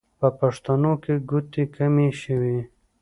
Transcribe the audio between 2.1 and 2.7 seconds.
شوې.